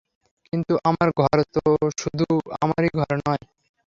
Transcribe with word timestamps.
কিন্তু, 0.53 0.73
আমার 0.83 1.07
ঘর 1.19 1.37
শুধু 1.97 2.25
তো 2.31 2.35
আমারই 2.61 2.89
ঘর 2.97 3.13
নয়। 3.21 3.43